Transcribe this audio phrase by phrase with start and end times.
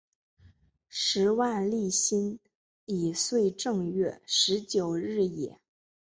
[0.89, 2.39] 时万历辛
[2.87, 5.59] 己岁正月十九日也。